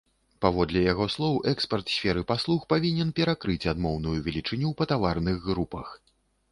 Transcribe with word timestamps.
Паводле 0.43 0.79
яго 0.91 1.05
слоў, 1.15 1.35
экспарт 1.51 1.93
сферы 1.97 2.25
паслуг 2.31 2.65
павінен 2.73 3.13
перакрыць 3.21 3.61
адмоўную 3.75 4.17
велічыню 4.31 4.77
па 4.83 4.93
таварных 4.95 5.37
групах. 5.51 5.99